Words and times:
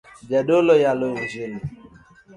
Jadolo 0.29 0.73
yalo 0.85 1.07
injili 1.19 1.59